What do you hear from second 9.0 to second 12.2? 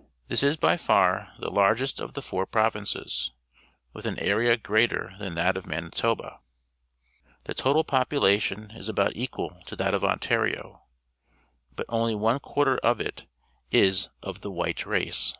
equal to that of Ontario, but only